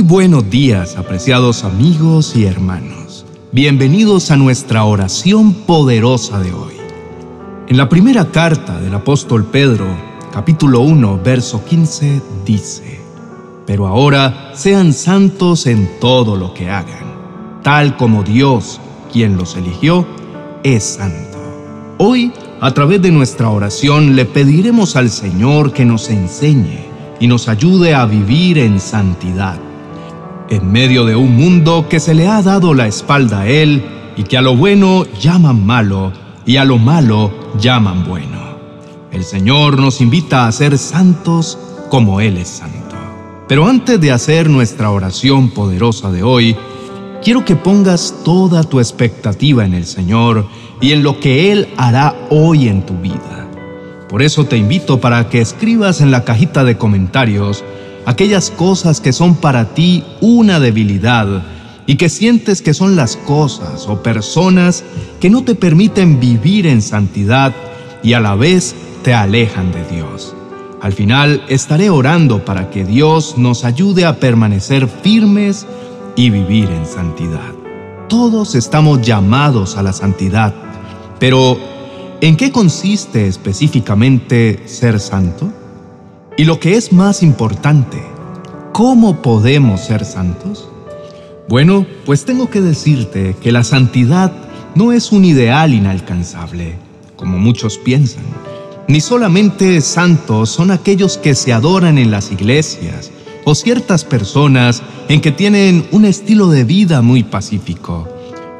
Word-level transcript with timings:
Muy 0.00 0.08
buenos 0.08 0.48
días, 0.48 0.96
apreciados 0.96 1.62
amigos 1.62 2.34
y 2.34 2.46
hermanos. 2.46 3.26
Bienvenidos 3.52 4.30
a 4.30 4.36
nuestra 4.38 4.84
oración 4.84 5.52
poderosa 5.52 6.40
de 6.40 6.54
hoy. 6.54 6.72
En 7.68 7.76
la 7.76 7.90
primera 7.90 8.24
carta 8.32 8.80
del 8.80 8.94
apóstol 8.94 9.44
Pedro, 9.44 9.84
capítulo 10.32 10.80
1, 10.80 11.20
verso 11.22 11.62
15, 11.62 12.22
dice, 12.46 12.98
Pero 13.66 13.86
ahora 13.86 14.52
sean 14.54 14.94
santos 14.94 15.66
en 15.66 15.86
todo 16.00 16.34
lo 16.34 16.54
que 16.54 16.70
hagan, 16.70 17.60
tal 17.62 17.98
como 17.98 18.22
Dios, 18.22 18.80
quien 19.12 19.36
los 19.36 19.54
eligió, 19.54 20.06
es 20.62 20.82
santo. 20.82 21.38
Hoy, 21.98 22.32
a 22.62 22.72
través 22.72 23.02
de 23.02 23.10
nuestra 23.10 23.50
oración, 23.50 24.16
le 24.16 24.24
pediremos 24.24 24.96
al 24.96 25.10
Señor 25.10 25.74
que 25.74 25.84
nos 25.84 26.08
enseñe 26.08 26.86
y 27.20 27.26
nos 27.26 27.48
ayude 27.48 27.94
a 27.94 28.06
vivir 28.06 28.56
en 28.56 28.80
santidad. 28.80 29.60
En 30.50 30.72
medio 30.72 31.04
de 31.04 31.14
un 31.14 31.36
mundo 31.36 31.86
que 31.88 32.00
se 32.00 32.12
le 32.12 32.26
ha 32.26 32.42
dado 32.42 32.74
la 32.74 32.88
espalda 32.88 33.42
a 33.42 33.48
Él 33.48 33.84
y 34.16 34.24
que 34.24 34.36
a 34.36 34.42
lo 34.42 34.56
bueno 34.56 35.06
llaman 35.20 35.64
malo 35.64 36.12
y 36.44 36.56
a 36.56 36.64
lo 36.64 36.76
malo 36.76 37.32
llaman 37.60 38.04
bueno. 38.04 38.58
El 39.12 39.22
Señor 39.22 39.78
nos 39.78 40.00
invita 40.00 40.48
a 40.48 40.52
ser 40.52 40.76
santos 40.76 41.56
como 41.88 42.20
Él 42.20 42.36
es 42.36 42.48
santo. 42.48 42.96
Pero 43.46 43.68
antes 43.68 44.00
de 44.00 44.10
hacer 44.10 44.50
nuestra 44.50 44.90
oración 44.90 45.50
poderosa 45.50 46.10
de 46.10 46.24
hoy, 46.24 46.56
quiero 47.22 47.44
que 47.44 47.54
pongas 47.54 48.12
toda 48.24 48.64
tu 48.64 48.80
expectativa 48.80 49.64
en 49.64 49.74
el 49.74 49.86
Señor 49.86 50.46
y 50.80 50.90
en 50.90 51.04
lo 51.04 51.20
que 51.20 51.52
Él 51.52 51.68
hará 51.76 52.16
hoy 52.28 52.66
en 52.66 52.84
tu 52.84 52.94
vida. 52.94 53.48
Por 54.08 54.20
eso 54.20 54.46
te 54.46 54.56
invito 54.56 55.00
para 55.00 55.28
que 55.28 55.40
escribas 55.40 56.00
en 56.00 56.10
la 56.10 56.24
cajita 56.24 56.64
de 56.64 56.76
comentarios 56.76 57.62
aquellas 58.06 58.50
cosas 58.50 59.00
que 59.00 59.12
son 59.12 59.36
para 59.36 59.74
ti 59.74 60.04
una 60.20 60.60
debilidad 60.60 61.42
y 61.86 61.96
que 61.96 62.08
sientes 62.08 62.62
que 62.62 62.74
son 62.74 62.96
las 62.96 63.16
cosas 63.16 63.86
o 63.88 64.02
personas 64.02 64.84
que 65.20 65.30
no 65.30 65.42
te 65.42 65.54
permiten 65.54 66.20
vivir 66.20 66.66
en 66.66 66.82
santidad 66.82 67.54
y 68.02 68.12
a 68.12 68.20
la 68.20 68.34
vez 68.34 68.74
te 69.02 69.14
alejan 69.14 69.72
de 69.72 69.84
Dios. 69.84 70.34
Al 70.80 70.92
final 70.92 71.42
estaré 71.48 71.90
orando 71.90 72.44
para 72.44 72.70
que 72.70 72.84
Dios 72.84 73.36
nos 73.36 73.64
ayude 73.64 74.06
a 74.06 74.18
permanecer 74.18 74.88
firmes 74.88 75.66
y 76.16 76.30
vivir 76.30 76.70
en 76.70 76.86
santidad. 76.86 77.52
Todos 78.08 78.54
estamos 78.54 79.02
llamados 79.02 79.76
a 79.76 79.82
la 79.82 79.92
santidad, 79.92 80.54
pero 81.18 81.58
¿En 82.22 82.36
qué 82.36 82.52
consiste 82.52 83.26
específicamente 83.26 84.68
ser 84.68 85.00
santo? 85.00 85.50
Y 86.40 86.46
lo 86.46 86.58
que 86.58 86.78
es 86.78 86.90
más 86.90 87.22
importante, 87.22 88.02
¿cómo 88.72 89.20
podemos 89.20 89.82
ser 89.82 90.06
santos? 90.06 90.70
Bueno, 91.50 91.84
pues 92.06 92.24
tengo 92.24 92.48
que 92.48 92.62
decirte 92.62 93.36
que 93.42 93.52
la 93.52 93.62
santidad 93.62 94.32
no 94.74 94.92
es 94.92 95.12
un 95.12 95.26
ideal 95.26 95.74
inalcanzable, 95.74 96.76
como 97.14 97.36
muchos 97.36 97.76
piensan. 97.76 98.24
Ni 98.88 99.02
solamente 99.02 99.82
santos 99.82 100.48
son 100.48 100.70
aquellos 100.70 101.18
que 101.18 101.34
se 101.34 101.52
adoran 101.52 101.98
en 101.98 102.10
las 102.10 102.32
iglesias 102.32 103.10
o 103.44 103.54
ciertas 103.54 104.06
personas 104.06 104.82
en 105.10 105.20
que 105.20 105.32
tienen 105.32 105.86
un 105.90 106.06
estilo 106.06 106.48
de 106.48 106.64
vida 106.64 107.02
muy 107.02 107.22
pacífico. 107.22 108.08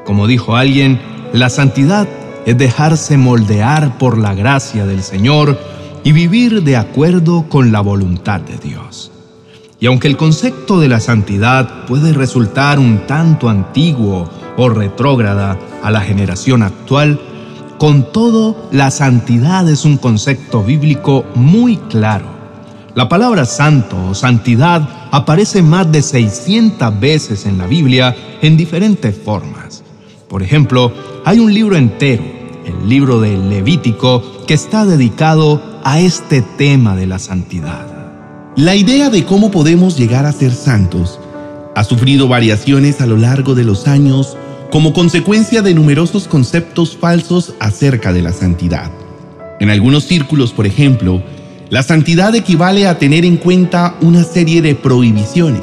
Como 0.05 0.27
dijo 0.27 0.55
alguien, 0.55 1.01
la 1.33 1.49
santidad 1.49 2.07
es 2.45 2.59
dejarse 2.59 3.17
moldear 3.17 3.97
por 3.97 4.19
la 4.19 4.35
gracia 4.35 4.85
del 4.85 5.03
Señor 5.03 5.59
y 6.05 6.13
vivir 6.13 6.63
de 6.63 6.77
acuerdo 6.77 7.47
con 7.49 7.73
la 7.73 7.81
voluntad 7.81 8.41
de 8.41 8.57
Dios. 8.57 9.11
Y 9.79 9.87
aunque 9.87 10.09
el 10.09 10.17
concepto 10.17 10.79
de 10.79 10.89
la 10.89 11.01
santidad 11.01 11.87
puede 11.87 12.13
resultar 12.13 12.79
un 12.79 13.07
tanto 13.07 13.49
antiguo 13.49 14.29
o 14.57 14.69
retrógrada 14.69 15.59
a 15.83 15.91
la 15.91 16.03
generación 16.03 16.63
actual, 16.63 17.19
con 17.79 18.13
todo, 18.13 18.69
la 18.73 18.91
santidad 18.91 19.67
es 19.69 19.87
un 19.87 19.97
concepto 19.97 20.63
bíblico 20.63 21.25
muy 21.35 21.79
claro. 21.79 22.27
La 22.95 23.09
palabra 23.09 23.47
santo 23.47 23.97
o 24.11 24.15
santidad 24.15 24.87
aparece 25.11 25.63
más 25.63 25.91
de 25.91 26.03
600 26.03 27.01
veces 27.01 27.47
en 27.47 27.57
la 27.57 27.67
Biblia 27.67 28.15
en 28.43 28.59
diferentes 28.59 29.17
formas. 29.17 29.83
Por 30.29 30.43
ejemplo, 30.43 30.93
hay 31.25 31.39
un 31.39 31.55
libro 31.55 31.77
entero, 31.77 32.23
el 32.67 32.89
libro 32.89 33.19
del 33.19 33.49
Levítico, 33.49 34.45
que 34.47 34.55
está 34.55 34.85
dedicado 34.85 35.70
a 35.85 36.01
este 36.01 36.43
tema 36.43 36.97
de 36.97 37.07
la 37.07 37.19
santidad. 37.19 37.87
La 38.57 38.75
idea 38.75 39.11
de 39.11 39.25
cómo 39.25 39.51
podemos 39.51 39.97
llegar 39.97 40.27
a 40.27 40.33
ser 40.33 40.53
santos 40.53 41.19
ha 41.75 41.85
sufrido 41.85 42.29
variaciones 42.29 43.01
a 43.01 43.07
lo 43.07 43.17
largo 43.17 43.55
de 43.55 43.65
los 43.65 43.87
años 43.87 44.37
como 44.71 44.93
consecuencia 44.93 45.63
de 45.63 45.75
numerosos 45.75 46.29
conceptos 46.29 46.97
falsos 46.97 47.55
acerca 47.61 48.13
de 48.13 48.23
la 48.23 48.33
santidad. 48.33 48.91
En 49.61 49.71
algunos 49.71 50.05
círculos, 50.05 50.53
por 50.53 50.67
ejemplo, 50.67 51.23
la 51.71 51.83
santidad 51.83 52.35
equivale 52.35 52.87
a 52.87 52.99
tener 52.99 53.25
en 53.25 53.37
cuenta 53.37 53.95
una 54.01 54.25
serie 54.25 54.63
de 54.63 54.75
prohibiciones, 54.75 55.63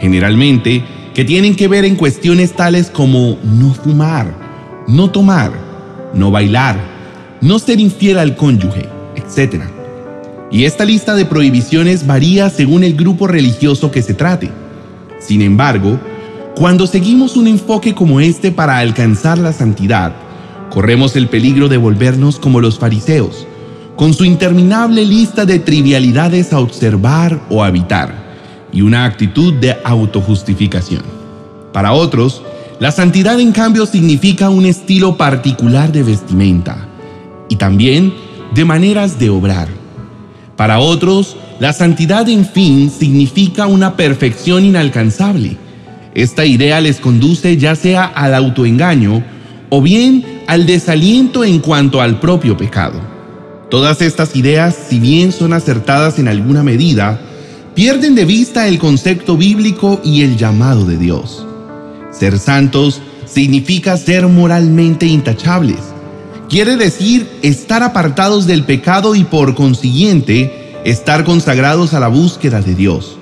generalmente 0.00 0.84
que 1.14 1.24
tienen 1.24 1.54
que 1.54 1.68
ver 1.68 1.84
en 1.84 1.96
cuestiones 1.96 2.52
tales 2.52 2.90
como 2.90 3.38
no 3.44 3.74
fumar, 3.74 4.34
no 4.88 5.10
tomar, 5.10 5.52
no 6.14 6.30
bailar, 6.30 6.78
no 7.40 7.58
ser 7.58 7.80
infiel 7.80 8.18
al 8.18 8.36
cónyuge, 8.36 8.88
etc. 9.16 9.64
Y 10.50 10.64
esta 10.64 10.84
lista 10.84 11.14
de 11.14 11.24
prohibiciones 11.24 12.06
varía 12.06 12.50
según 12.50 12.84
el 12.84 12.94
grupo 12.94 13.26
religioso 13.26 13.90
que 13.90 14.02
se 14.02 14.14
trate. 14.14 14.50
Sin 15.20 15.42
embargo, 15.42 15.98
cuando 16.56 16.86
seguimos 16.86 17.36
un 17.36 17.46
enfoque 17.46 17.94
como 17.94 18.20
este 18.20 18.50
para 18.50 18.78
alcanzar 18.78 19.38
la 19.38 19.52
santidad, 19.52 20.12
corremos 20.70 21.16
el 21.16 21.28
peligro 21.28 21.68
de 21.68 21.76
volvernos 21.76 22.38
como 22.38 22.60
los 22.60 22.78
fariseos, 22.78 23.46
con 23.96 24.14
su 24.14 24.24
interminable 24.24 25.04
lista 25.04 25.44
de 25.44 25.58
trivialidades 25.58 26.52
a 26.52 26.60
observar 26.60 27.40
o 27.50 27.62
habitar 27.62 28.14
y 28.72 28.82
una 28.82 29.04
actitud 29.04 29.54
de 29.54 29.76
autojustificación. 29.84 31.02
Para 31.72 31.92
otros, 31.92 32.42
la 32.78 32.90
santidad 32.90 33.38
en 33.38 33.52
cambio 33.52 33.86
significa 33.86 34.48
un 34.48 34.64
estilo 34.64 35.16
particular 35.16 35.92
de 35.92 36.02
vestimenta 36.02 36.88
y 37.48 37.56
también 37.56 38.14
de 38.54 38.64
maneras 38.64 39.18
de 39.18 39.30
obrar. 39.30 39.68
Para 40.56 40.78
otros, 40.78 41.36
la 41.58 41.72
santidad 41.72 42.28
en 42.28 42.44
fin 42.44 42.90
significa 42.90 43.66
una 43.66 43.96
perfección 43.96 44.64
inalcanzable. 44.64 45.56
Esta 46.14 46.44
idea 46.44 46.80
les 46.80 47.00
conduce 47.00 47.56
ya 47.56 47.76
sea 47.76 48.04
al 48.04 48.34
autoengaño 48.34 49.22
o 49.68 49.80
bien 49.80 50.42
al 50.46 50.66
desaliento 50.66 51.44
en 51.44 51.60
cuanto 51.60 52.00
al 52.00 52.18
propio 52.18 52.56
pecado. 52.56 53.00
Todas 53.70 54.02
estas 54.02 54.34
ideas, 54.34 54.76
si 54.88 54.98
bien 54.98 55.30
son 55.30 55.52
acertadas 55.52 56.18
en 56.18 56.26
alguna 56.26 56.64
medida, 56.64 57.20
pierden 57.74 58.16
de 58.16 58.24
vista 58.24 58.66
el 58.66 58.78
concepto 58.78 59.36
bíblico 59.36 60.00
y 60.04 60.22
el 60.22 60.36
llamado 60.36 60.84
de 60.84 60.98
Dios. 60.98 61.46
Ser 62.10 62.38
santos 62.40 63.00
significa 63.26 63.96
ser 63.96 64.26
moralmente 64.26 65.06
intachables. 65.06 65.89
Quiere 66.50 66.76
decir 66.76 67.30
estar 67.42 67.82
apartados 67.82 68.46
del 68.46 68.64
pecado 68.64 69.14
y 69.14 69.24
por 69.24 69.54
consiguiente 69.54 70.80
estar 70.84 71.24
consagrados 71.24 71.94
a 71.94 72.00
la 72.00 72.08
búsqueda 72.08 72.60
de 72.60 72.74
Dios. 72.74 73.16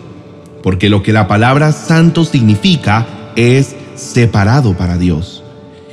Porque 0.63 0.89
lo 0.89 1.03
que 1.03 1.13
la 1.13 1.29
palabra 1.29 1.73
santo 1.73 2.25
significa 2.25 3.07
es 3.37 3.77
separado 3.95 4.77
para 4.77 4.97
Dios. 4.97 5.45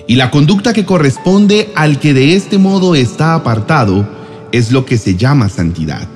Y 0.07 0.15
la 0.15 0.31
conducta 0.31 0.73
que 0.73 0.85
corresponde 0.85 1.71
al 1.75 1.99
que 1.99 2.13
de 2.13 2.35
este 2.35 2.57
modo 2.57 2.95
está 2.95 3.35
apartado 3.35 4.07
es 4.51 4.71
lo 4.71 4.85
que 4.85 4.97
se 4.97 5.15
llama 5.15 5.49
santidad. 5.49 6.07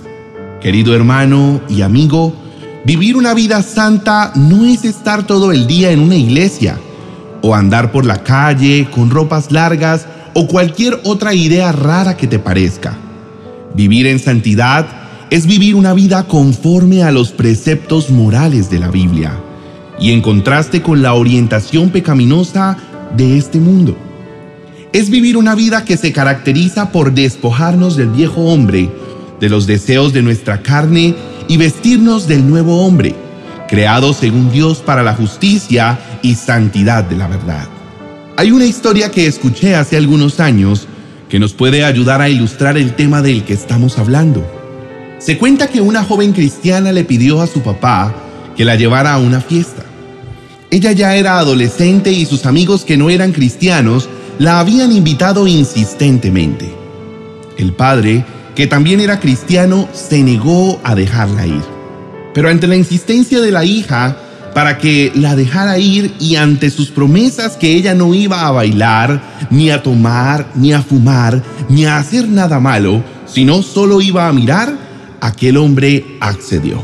Querido 0.62 0.96
hermano 0.96 1.62
y 1.68 1.82
amigo, 1.82 2.34
Vivir 2.86 3.18
una 3.18 3.34
vida 3.34 3.62
santa 3.62 4.32
no 4.36 4.66
es 4.66 4.86
estar 4.86 5.28
todo 5.28 5.52
el 5.52 5.68
día 5.68 5.92
en 5.92 6.00
una 6.00 6.16
iglesia 6.16 6.80
o 7.42 7.54
andar 7.54 7.92
por 7.92 8.06
la 8.06 8.24
calle 8.24 8.88
con 8.90 9.10
ropas 9.10 9.52
largas 9.52 10.08
o 10.34 10.48
cualquier 10.48 11.00
otra 11.04 11.34
idea 11.34 11.72
rara 11.72 12.18
que 12.18 12.28
te 12.28 12.40
parezca. 12.40 12.98
Vivir 13.76 14.08
en 14.08 14.20
santidad 14.20 14.88
es 15.30 15.46
vivir 15.46 15.76
una 15.76 15.94
vida 15.94 16.24
conforme 16.24 17.04
a 17.04 17.12
los 17.12 17.32
preceptos 17.32 18.10
morales 18.10 18.70
de 18.70 18.80
la 18.80 18.90
Biblia 18.90 19.34
y 20.00 20.12
en 20.12 20.22
contraste 20.22 20.82
con 20.82 21.02
la 21.02 21.14
orientación 21.14 21.90
pecaminosa 21.90 22.78
de 23.16 23.38
este 23.38 23.60
mundo. 23.60 23.98
Es 24.92 25.10
vivir 25.10 25.38
una 25.38 25.54
vida 25.54 25.86
que 25.86 25.98
se 25.98 26.12
caracteriza 26.12 26.92
por 26.92 27.14
despojarnos 27.14 27.96
del 27.96 28.10
viejo 28.10 28.42
hombre, 28.42 28.90
de 29.40 29.50
los 29.50 29.68
deseos 29.68 30.14
de 30.14 30.24
nuestra 30.24 30.62
carne 30.64 31.16
y 31.48 31.58
vestirnos 31.58 32.28
del 32.28 32.48
nuevo 32.50 32.86
hombre, 32.86 33.14
creado 33.68 34.14
según 34.14 34.52
Dios 34.52 34.80
para 34.80 35.04
la 35.04 35.14
justicia 35.14 36.00
y 36.24 36.36
santidad 36.36 37.04
de 37.04 37.18
la 37.18 37.28
verdad. 37.28 37.79
Hay 38.40 38.52
una 38.52 38.64
historia 38.64 39.12
que 39.12 39.28
escuché 39.28 39.76
hace 39.76 39.98
algunos 39.98 40.40
años 40.40 40.88
que 41.28 41.40
nos 41.40 41.52
puede 41.52 41.84
ayudar 41.84 42.22
a 42.22 42.30
ilustrar 42.30 42.78
el 42.78 42.96
tema 42.96 43.22
del 43.22 43.44
que 43.44 43.52
estamos 43.52 44.00
hablando. 44.00 44.50
Se 45.20 45.38
cuenta 45.38 45.68
que 45.68 45.82
una 45.82 46.06
joven 46.06 46.32
cristiana 46.32 46.94
le 46.94 47.04
pidió 47.04 47.42
a 47.42 47.48
su 47.48 47.60
papá 47.60 48.16
que 48.56 48.64
la 48.64 48.78
llevara 48.78 49.14
a 49.14 49.18
una 49.18 49.42
fiesta. 49.42 49.84
Ella 50.72 50.94
ya 50.94 51.18
era 51.18 51.38
adolescente 51.38 52.14
y 52.14 52.26
sus 52.26 52.46
amigos 52.46 52.86
que 52.86 52.96
no 52.96 53.10
eran 53.10 53.34
cristianos 53.34 54.08
la 54.38 54.62
habían 54.62 54.94
invitado 54.94 55.46
insistentemente. 55.46 56.74
El 57.58 57.74
padre, 57.74 58.24
que 58.56 58.68
también 58.68 59.02
era 59.02 59.20
cristiano, 59.20 59.90
se 59.92 60.24
negó 60.24 60.80
a 60.86 60.96
dejarla 60.96 61.46
ir. 61.46 61.64
Pero 62.34 62.48
ante 62.48 62.68
la 62.68 62.78
insistencia 62.78 63.42
de 63.42 63.52
la 63.52 63.66
hija 63.66 64.16
para 64.54 64.78
que 64.78 65.12
la 65.16 65.36
dejara 65.36 65.78
ir 65.78 66.14
y 66.20 66.36
ante 66.36 66.70
sus 66.70 66.90
promesas 66.90 67.58
que 67.58 67.74
ella 67.74 67.94
no 67.94 68.14
iba 68.14 68.46
a 68.46 68.52
bailar, 68.52 69.22
ni 69.50 69.70
a 69.70 69.84
tomar, 69.84 70.52
ni 70.56 70.74
a 70.74 70.82
fumar, 70.82 71.42
ni 71.70 71.86
a 71.86 71.98
hacer 71.98 72.28
nada 72.28 72.60
malo, 72.60 73.04
sino 73.26 73.62
solo 73.62 74.02
iba 74.02 74.28
a 74.28 74.34
mirar, 74.34 74.76
aquel 75.22 75.58
hombre 75.58 76.18
accedió. 76.20 76.84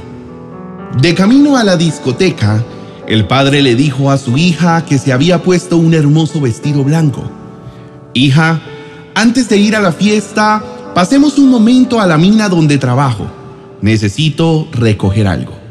De 1.01 1.13
camino 1.13 1.57
a 1.57 1.63
la 1.63 1.75
discoteca, 1.75 2.63
el 3.07 3.27
padre 3.27 3.61
le 3.61 3.75
dijo 3.75 4.09
a 4.09 4.17
su 4.17 4.37
hija 4.37 4.85
que 4.85 4.97
se 4.97 5.11
había 5.11 5.43
puesto 5.43 5.77
un 5.77 5.93
hermoso 5.93 6.41
vestido 6.41 6.83
blanco. 6.83 7.29
Hija, 8.13 8.61
antes 9.13 9.49
de 9.49 9.57
ir 9.57 9.75
a 9.75 9.81
la 9.81 9.91
fiesta, 9.91 10.63
pasemos 10.93 11.37
un 11.37 11.49
momento 11.49 11.99
a 11.99 12.07
la 12.07 12.17
mina 12.17 12.49
donde 12.49 12.77
trabajo. 12.77 13.27
Necesito 13.81 14.67
recoger 14.71 15.27
algo. 15.27 15.64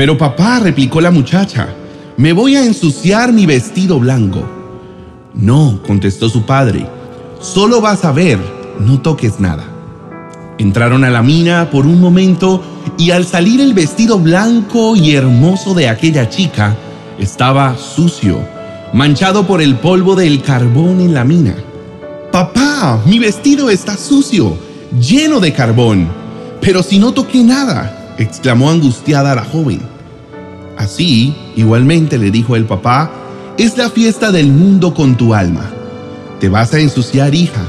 Pero 0.00 0.16
papá, 0.16 0.60
replicó 0.60 0.98
la 1.02 1.10
muchacha, 1.10 1.68
me 2.16 2.32
voy 2.32 2.56
a 2.56 2.64
ensuciar 2.64 3.34
mi 3.34 3.44
vestido 3.44 4.00
blanco. 4.00 4.42
No, 5.34 5.78
contestó 5.86 6.30
su 6.30 6.46
padre, 6.46 6.86
solo 7.38 7.82
vas 7.82 8.06
a 8.06 8.10
ver, 8.10 8.38
no 8.78 9.02
toques 9.02 9.40
nada. 9.40 9.62
Entraron 10.56 11.04
a 11.04 11.10
la 11.10 11.22
mina 11.22 11.68
por 11.70 11.84
un 11.84 12.00
momento 12.00 12.62
y 12.96 13.10
al 13.10 13.26
salir 13.26 13.60
el 13.60 13.74
vestido 13.74 14.18
blanco 14.18 14.96
y 14.96 15.14
hermoso 15.14 15.74
de 15.74 15.90
aquella 15.90 16.30
chica 16.30 16.74
estaba 17.18 17.76
sucio, 17.76 18.38
manchado 18.94 19.46
por 19.46 19.60
el 19.60 19.74
polvo 19.74 20.16
del 20.16 20.40
carbón 20.40 21.02
en 21.02 21.12
la 21.12 21.24
mina. 21.24 21.56
Papá, 22.32 23.02
mi 23.04 23.18
vestido 23.18 23.68
está 23.68 23.98
sucio, 23.98 24.56
lleno 24.98 25.40
de 25.40 25.52
carbón. 25.52 26.08
Pero 26.62 26.82
si 26.82 26.98
no 26.98 27.12
toqué 27.12 27.44
nada, 27.44 27.99
exclamó 28.18 28.70
angustiada 28.70 29.34
la 29.34 29.44
joven. 29.44 29.80
Así, 30.76 31.34
igualmente 31.56 32.18
le 32.18 32.30
dijo 32.30 32.56
el 32.56 32.64
papá, 32.64 33.10
es 33.58 33.76
la 33.76 33.90
fiesta 33.90 34.32
del 34.32 34.52
mundo 34.52 34.94
con 34.94 35.16
tu 35.16 35.34
alma. 35.34 35.70
Te 36.40 36.48
vas 36.48 36.72
a 36.72 36.78
ensuciar, 36.80 37.34
hija, 37.34 37.62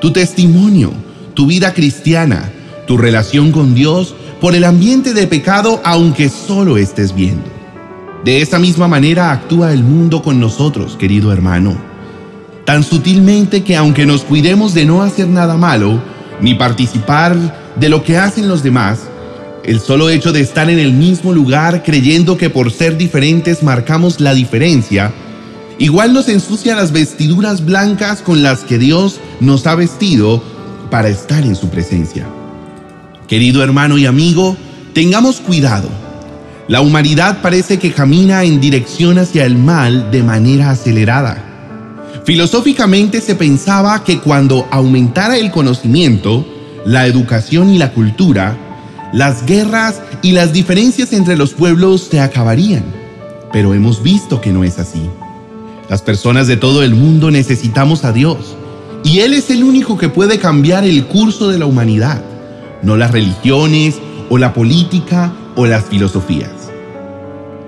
tu 0.00 0.12
testimonio 0.12 0.92
tu 1.38 1.46
vida 1.46 1.72
cristiana, 1.72 2.50
tu 2.88 2.98
relación 2.98 3.52
con 3.52 3.72
Dios 3.72 4.16
por 4.40 4.56
el 4.56 4.64
ambiente 4.64 5.14
de 5.14 5.28
pecado 5.28 5.80
aunque 5.84 6.28
solo 6.28 6.76
estés 6.78 7.14
viendo. 7.14 7.44
De 8.24 8.42
esa 8.42 8.58
misma 8.58 8.88
manera 8.88 9.30
actúa 9.30 9.72
el 9.72 9.84
mundo 9.84 10.20
con 10.20 10.40
nosotros, 10.40 10.96
querido 10.96 11.32
hermano. 11.32 11.76
Tan 12.64 12.82
sutilmente 12.82 13.62
que 13.62 13.76
aunque 13.76 14.04
nos 14.04 14.22
cuidemos 14.24 14.74
de 14.74 14.84
no 14.84 15.00
hacer 15.00 15.28
nada 15.28 15.56
malo, 15.56 16.02
ni 16.40 16.56
participar 16.56 17.36
de 17.76 17.88
lo 17.88 18.02
que 18.02 18.18
hacen 18.18 18.48
los 18.48 18.64
demás, 18.64 18.98
el 19.68 19.80
solo 19.80 20.08
hecho 20.08 20.32
de 20.32 20.40
estar 20.40 20.70
en 20.70 20.78
el 20.78 20.94
mismo 20.94 21.34
lugar 21.34 21.82
creyendo 21.82 22.38
que 22.38 22.48
por 22.48 22.72
ser 22.72 22.96
diferentes 22.96 23.62
marcamos 23.62 24.18
la 24.18 24.32
diferencia, 24.32 25.12
igual 25.78 26.14
nos 26.14 26.30
ensucia 26.30 26.74
las 26.74 26.90
vestiduras 26.90 27.62
blancas 27.62 28.22
con 28.22 28.42
las 28.42 28.60
que 28.60 28.78
Dios 28.78 29.20
nos 29.40 29.66
ha 29.66 29.74
vestido 29.74 30.42
para 30.90 31.10
estar 31.10 31.44
en 31.44 31.54
su 31.54 31.68
presencia. 31.68 32.26
Querido 33.26 33.62
hermano 33.62 33.98
y 33.98 34.06
amigo, 34.06 34.56
tengamos 34.94 35.38
cuidado. 35.38 35.90
La 36.66 36.80
humanidad 36.80 37.42
parece 37.42 37.78
que 37.78 37.92
camina 37.92 38.44
en 38.44 38.62
dirección 38.62 39.18
hacia 39.18 39.44
el 39.44 39.58
mal 39.58 40.10
de 40.10 40.22
manera 40.22 40.70
acelerada. 40.70 41.44
Filosóficamente 42.24 43.20
se 43.20 43.34
pensaba 43.34 44.02
que 44.02 44.18
cuando 44.18 44.66
aumentara 44.70 45.36
el 45.36 45.50
conocimiento, 45.50 46.46
la 46.86 47.06
educación 47.06 47.68
y 47.68 47.76
la 47.76 47.92
cultura, 47.92 48.56
las 49.12 49.46
guerras 49.46 50.02
y 50.22 50.32
las 50.32 50.52
diferencias 50.52 51.12
entre 51.12 51.36
los 51.36 51.54
pueblos 51.54 52.08
se 52.10 52.20
acabarían. 52.20 52.84
Pero 53.52 53.74
hemos 53.74 54.02
visto 54.02 54.40
que 54.40 54.52
no 54.52 54.64
es 54.64 54.78
así. 54.78 55.08
Las 55.88 56.02
personas 56.02 56.46
de 56.46 56.56
todo 56.56 56.82
el 56.82 56.94
mundo 56.94 57.30
necesitamos 57.30 58.04
a 58.04 58.12
Dios 58.12 58.56
y 59.04 59.20
Él 59.20 59.32
es 59.32 59.48
el 59.50 59.64
único 59.64 59.96
que 59.96 60.08
puede 60.08 60.38
cambiar 60.38 60.84
el 60.84 61.06
curso 61.06 61.48
de 61.48 61.58
la 61.58 61.66
humanidad, 61.66 62.22
no 62.82 62.96
las 62.96 63.10
religiones 63.10 63.96
o 64.28 64.36
la 64.36 64.52
política 64.52 65.32
o 65.56 65.64
las 65.64 65.84
filosofías. 65.86 66.50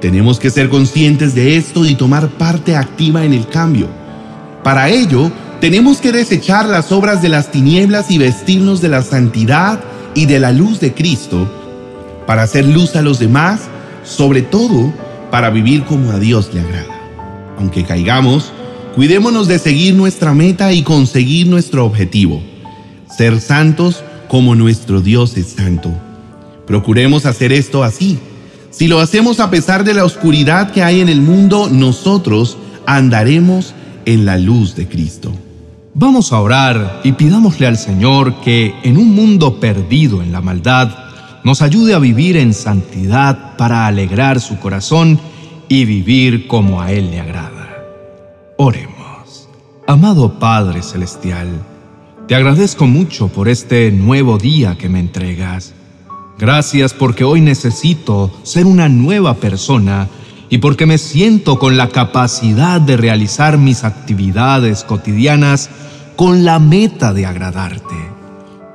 Tenemos 0.00 0.38
que 0.38 0.50
ser 0.50 0.68
conscientes 0.68 1.34
de 1.34 1.56
esto 1.56 1.86
y 1.86 1.94
tomar 1.94 2.28
parte 2.28 2.76
activa 2.76 3.24
en 3.24 3.32
el 3.32 3.46
cambio. 3.48 3.88
Para 4.62 4.90
ello, 4.90 5.30
tenemos 5.60 5.98
que 5.98 6.12
desechar 6.12 6.66
las 6.66 6.92
obras 6.92 7.22
de 7.22 7.28
las 7.28 7.50
tinieblas 7.50 8.10
y 8.10 8.18
vestirnos 8.18 8.80
de 8.80 8.88
la 8.88 9.02
santidad 9.02 9.80
y 10.14 10.26
de 10.26 10.40
la 10.40 10.52
luz 10.52 10.80
de 10.80 10.92
Cristo 10.94 11.48
para 12.26 12.42
hacer 12.42 12.66
luz 12.66 12.96
a 12.96 13.02
los 13.02 13.18
demás, 13.18 13.68
sobre 14.04 14.42
todo 14.42 14.92
para 15.30 15.50
vivir 15.50 15.84
como 15.84 16.10
a 16.10 16.18
Dios 16.18 16.50
le 16.52 16.60
agrada. 16.60 17.00
Aunque 17.58 17.84
caigamos, 17.84 18.52
Cuidémonos 18.94 19.46
de 19.46 19.60
seguir 19.60 19.94
nuestra 19.94 20.34
meta 20.34 20.72
y 20.72 20.82
conseguir 20.82 21.46
nuestro 21.46 21.86
objetivo, 21.86 22.42
ser 23.16 23.40
santos 23.40 24.02
como 24.28 24.56
nuestro 24.56 25.00
Dios 25.00 25.36
es 25.36 25.46
santo. 25.46 25.92
Procuremos 26.66 27.24
hacer 27.24 27.52
esto 27.52 27.84
así. 27.84 28.18
Si 28.70 28.88
lo 28.88 28.98
hacemos 28.98 29.38
a 29.38 29.48
pesar 29.48 29.84
de 29.84 29.94
la 29.94 30.04
oscuridad 30.04 30.72
que 30.72 30.82
hay 30.82 31.00
en 31.00 31.08
el 31.08 31.20
mundo, 31.20 31.68
nosotros 31.70 32.56
andaremos 32.84 33.74
en 34.06 34.24
la 34.24 34.38
luz 34.38 34.74
de 34.74 34.88
Cristo. 34.88 35.32
Vamos 35.94 36.32
a 36.32 36.40
orar 36.40 37.00
y 37.02 37.12
pidámosle 37.12 37.66
al 37.66 37.76
Señor 37.76 38.40
que 38.42 38.74
en 38.84 38.96
un 38.96 39.12
mundo 39.12 39.58
perdido 39.58 40.22
en 40.22 40.30
la 40.30 40.40
maldad, 40.40 40.88
nos 41.42 41.62
ayude 41.62 41.94
a 41.94 41.98
vivir 41.98 42.36
en 42.36 42.54
santidad 42.54 43.56
para 43.56 43.86
alegrar 43.86 44.40
su 44.40 44.60
corazón 44.60 45.18
y 45.68 45.84
vivir 45.84 46.46
como 46.46 46.80
a 46.80 46.92
Él 46.92 47.10
le 47.10 47.20
agrada. 47.20 47.84
Oremos. 48.56 49.48
Amado 49.88 50.38
Padre 50.38 50.82
Celestial, 50.82 51.48
te 52.28 52.36
agradezco 52.36 52.86
mucho 52.86 53.26
por 53.26 53.48
este 53.48 53.90
nuevo 53.90 54.38
día 54.38 54.78
que 54.78 54.88
me 54.88 55.00
entregas. 55.00 55.74
Gracias 56.38 56.94
porque 56.94 57.24
hoy 57.24 57.40
necesito 57.40 58.30
ser 58.44 58.66
una 58.66 58.88
nueva 58.88 59.34
persona 59.34 60.08
y 60.50 60.58
porque 60.58 60.84
me 60.84 60.98
siento 60.98 61.58
con 61.58 61.76
la 61.76 61.88
capacidad 61.88 62.80
de 62.80 62.96
realizar 62.96 63.56
mis 63.56 63.84
actividades 63.84 64.84
cotidianas 64.84 65.70
con 66.16 66.44
la 66.44 66.58
meta 66.58 67.14
de 67.14 67.24
agradarte. 67.24 67.96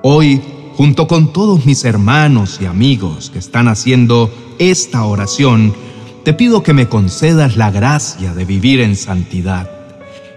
Hoy, 0.02 0.42
junto 0.76 1.08
con 1.08 1.32
todos 1.32 1.66
mis 1.66 1.86
hermanos 1.86 2.60
y 2.62 2.66
amigos 2.66 3.30
que 3.30 3.40
están 3.40 3.68
haciendo 3.68 4.34
esta 4.58 5.04
oración, 5.04 5.76
te 6.24 6.34
pido 6.34 6.64
que 6.64 6.74
me 6.74 6.88
concedas 6.88 7.58
la 7.58 7.70
gracia 7.70 8.34
de 8.34 8.46
vivir 8.46 8.82
en 8.82 8.96
santidad 8.96 9.76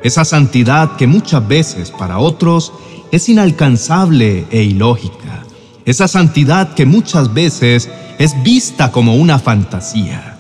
esa 0.02 0.25
santidad 0.25 0.97
que 0.97 1.07
muchas 1.07 1.47
veces 1.47 1.90
para 1.90 2.18
otros 2.18 2.73
es 3.11 3.28
inalcanzable 3.28 4.47
e 4.50 4.62
ilógica, 4.62 5.45
esa 5.85 6.07
santidad 6.07 6.75
que 6.75 6.87
muchas 6.87 7.35
veces 7.35 7.88
es 8.18 8.40
vista 8.42 8.92
como 8.92 9.16
una 9.16 9.38
fantasía. 9.38 10.38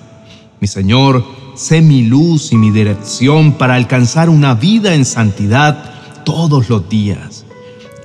Mi 0.60 0.66
Señor, 0.66 1.24
sé 1.54 1.82
mi 1.82 2.02
luz 2.02 2.52
y 2.52 2.56
mi 2.56 2.70
dirección 2.70 3.52
para 3.52 3.74
alcanzar 3.74 4.28
una 4.28 4.54
vida 4.54 4.94
en 4.94 5.04
santidad 5.04 6.24
todos 6.24 6.68
los 6.68 6.88
días. 6.88 7.44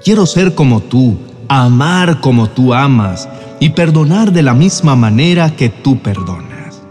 Quiero 0.03 0.25
ser 0.25 0.53
como 0.53 0.81
tú, 0.81 1.17
amar 1.47 2.19
como 2.19 2.49
tú 2.49 2.73
amas 2.73 3.27
y 3.59 3.69
perdonar 3.69 4.31
de 4.33 4.43
la 4.43 4.53
misma 4.53 4.95
manera 4.95 5.55
que 5.55 5.69
tú 5.69 5.99
perdonas. 5.99 6.81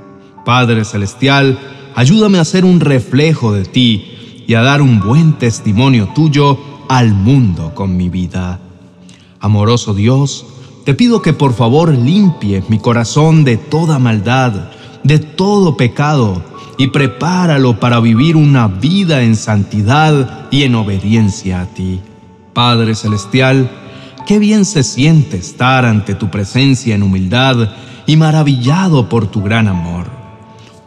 Padre 0.45 0.85
Celestial, 0.85 1.59
ayúdame 1.95 2.38
a 2.38 2.45
ser 2.45 2.64
un 2.64 2.81
reflejo 2.81 3.52
de 3.52 3.64
ti 3.64 4.45
y 4.47 4.54
a 4.54 4.62
dar 4.62 4.83
un 4.83 4.99
buen 4.99 5.35
testimonio 5.35 6.09
tuyo 6.14 6.59
al 6.88 7.14
mundo 7.14 7.73
con 7.75 7.97
mi 7.97 8.09
vida. 8.09 8.59
Amoroso 9.38 9.95
Dios, 9.95 10.45
te 10.85 10.95
pido 10.95 11.23
que 11.23 11.33
por 11.33 11.54
favor 11.54 11.95
limpies 11.95 12.69
mi 12.69 12.78
corazón 12.78 13.45
de 13.45 13.57
toda 13.57 13.99
maldad, 13.99 14.71
de 15.05 15.19
todo 15.19 15.77
pecado, 15.77 16.43
y 16.79 16.89
prepáralo 16.89 17.79
para 17.79 18.01
vivir 18.01 18.37
una 18.37 18.67
vida 18.67 19.23
en 19.23 19.37
santidad 19.37 20.49
y 20.51 20.63
en 20.63 20.75
obediencia 20.75 21.61
a 21.61 21.67
ti. 21.67 22.01
Padre 22.53 22.95
Celestial, 22.95 23.71
qué 24.27 24.39
bien 24.39 24.65
se 24.65 24.83
siente 24.83 25.37
estar 25.37 25.85
ante 25.85 26.15
tu 26.15 26.31
presencia 26.31 26.95
en 26.95 27.03
humildad 27.03 27.71
y 28.07 28.17
maravillado 28.17 29.09
por 29.09 29.27
tu 29.27 29.43
gran 29.43 29.69
amor. 29.69 30.07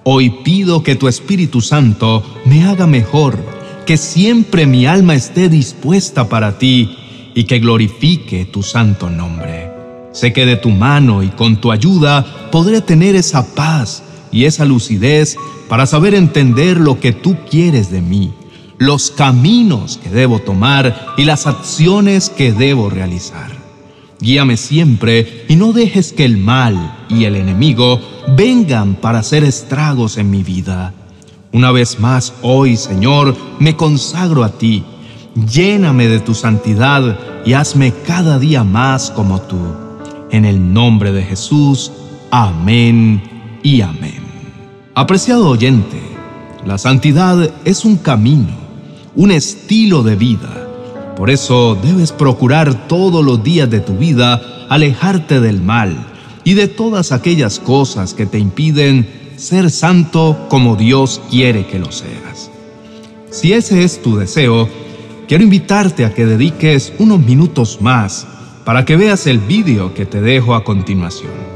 Hoy 0.04 0.30
pido 0.44 0.84
que 0.84 0.96
tu 0.96 1.08
Espíritu 1.08 1.62
Santo 1.62 2.24
me 2.46 2.66
haga 2.66 2.88
mejor, 2.88 3.38
que 3.86 3.98
siempre 3.98 4.66
mi 4.66 4.86
alma 4.86 5.16
esté 5.16 5.50
dispuesta 5.50 6.30
para 6.30 6.58
ti 6.58 6.96
y 7.34 7.46
que 7.46 7.60
glorifique 7.60 8.46
tu 8.46 8.64
santo 8.64 9.10
nombre. 9.10 9.72
Sé 10.12 10.32
que 10.32 10.46
de 10.46 10.56
tu 10.56 10.70
mano 10.70 11.24
y 11.24 11.30
con 11.30 11.58
tu 11.58 11.72
ayuda 11.72 12.50
podré 12.52 12.82
tener 12.82 13.16
esa 13.16 13.54
paz 13.54 14.04
y 14.36 14.44
esa 14.44 14.66
lucidez 14.66 15.38
para 15.70 15.86
saber 15.86 16.14
entender 16.14 16.78
lo 16.78 17.00
que 17.00 17.14
tú 17.14 17.38
quieres 17.50 17.90
de 17.90 18.02
mí, 18.02 18.34
los 18.78 19.10
caminos 19.10 19.98
que 20.04 20.10
debo 20.10 20.40
tomar 20.40 21.16
y 21.18 21.24
las 21.24 21.48
acciones 21.48 22.30
que 22.30 22.52
debo 22.52 22.90
realizar. 22.90 23.50
Guíame 24.20 24.58
siempre 24.58 25.46
y 25.48 25.56
no 25.56 25.72
dejes 25.72 26.12
que 26.12 26.26
el 26.26 26.38
mal 26.38 27.06
y 27.08 27.24
el 27.24 27.38
enemigo 27.38 28.02
vengan 28.36 28.96
para 28.96 29.20
hacer 29.20 29.46
estragos 29.46 30.18
en 30.18 30.30
mi 30.30 30.44
vida. 30.44 30.94
Una 31.54 31.72
vez 31.72 32.02
más 32.02 32.34
hoy, 32.42 32.76
Señor, 32.76 33.38
me 33.60 33.78
consagro 33.78 34.44
a 34.44 34.58
ti. 34.58 34.84
Lléname 35.50 36.10
de 36.10 36.20
tu 36.20 36.34
santidad 36.34 37.18
y 37.46 37.54
hazme 37.54 37.94
cada 38.06 38.38
día 38.38 38.66
más 38.66 39.12
como 39.12 39.40
tú. 39.42 39.60
En 40.30 40.44
el 40.44 40.74
nombre 40.74 41.14
de 41.14 41.24
Jesús, 41.24 41.90
amén 42.32 43.22
y 43.64 43.80
amén. 43.80 44.25
Apreciado 44.96 45.50
oyente, 45.50 46.02
la 46.66 46.78
santidad 46.78 47.52
es 47.66 47.86
un 47.86 47.98
camino, 47.98 48.56
un 49.16 49.32
estilo 49.32 50.04
de 50.04 50.16
vida 50.16 50.66
por 51.16 51.30
eso 51.30 51.78
debes 51.82 52.12
procurar 52.12 52.88
todos 52.88 53.24
los 53.24 53.42
días 53.42 53.70
de 53.70 53.80
tu 53.80 53.94
vida 53.96 54.42
alejarte 54.70 55.40
del 55.40 55.62
mal 55.62 55.96
y 56.44 56.56
de 56.56 56.68
todas 56.68 57.12
aquellas 57.12 57.60
cosas 57.60 58.14
que 58.14 58.26
te 58.26 58.38
impiden 58.38 59.08
ser 59.38 59.72
santo 59.72 60.46
como 60.50 60.76
Dios 60.76 61.22
quiere 61.30 61.66
que 61.68 61.80
lo 61.80 61.92
seas. 61.92 62.52
Si 63.32 63.54
ese 63.54 63.84
es 63.84 64.02
tu 64.02 64.18
deseo, 64.18 64.68
quiero 65.28 65.44
invitarte 65.44 66.04
a 66.04 66.14
que 66.14 66.26
dediques 66.26 66.92
unos 67.00 67.20
minutos 67.20 67.80
más 67.82 68.28
para 68.66 68.84
que 68.84 68.98
veas 68.98 69.26
el 69.26 69.40
vídeo 69.40 69.94
que 69.94 70.06
te 70.06 70.22
dejo 70.22 70.54
a 70.54 70.66
continuación. 70.66 71.55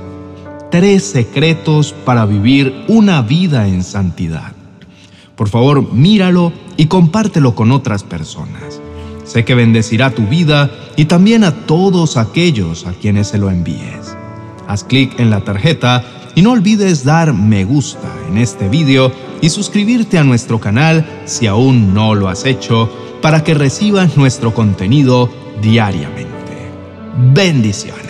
Tres 0.71 1.03
secretos 1.03 1.93
para 2.05 2.27
vivir 2.27 2.85
una 2.87 3.23
vida 3.23 3.67
en 3.67 3.83
santidad. 3.83 4.51
Por 5.35 5.49
favor, 5.49 5.93
míralo 5.93 6.53
y 6.77 6.85
compártelo 6.85 7.55
con 7.55 7.71
otras 7.71 8.03
personas. 8.03 8.79
Sé 9.23 9.45
que 9.45 9.55
bendecirá 9.55 10.11
tu 10.11 10.27
vida 10.27 10.69
y 10.95 11.05
también 11.05 11.43
a 11.43 11.65
todos 11.65 12.17
aquellos 12.17 12.85
a 12.85 12.93
quienes 12.93 13.29
se 13.29 13.39
lo 13.39 13.49
envíes. 13.49 14.15
Haz 14.67 14.83
clic 14.83 15.19
en 15.19 15.31
la 15.31 15.43
tarjeta 15.43 16.03
y 16.35 16.43
no 16.43 16.51
olvides 16.51 17.03
dar 17.03 17.33
me 17.33 17.65
gusta 17.65 18.07
en 18.27 18.37
este 18.37 18.69
video 18.69 19.11
y 19.41 19.49
suscribirte 19.49 20.19
a 20.19 20.23
nuestro 20.23 20.59
canal 20.59 21.23
si 21.25 21.47
aún 21.47 21.95
no 21.95 22.13
lo 22.13 22.27
has 22.27 22.45
hecho 22.45 22.89
para 23.21 23.43
que 23.43 23.55
recibas 23.55 24.17
nuestro 24.17 24.53
contenido 24.53 25.29
diariamente. 25.61 26.29
Bendiciones. 27.33 28.08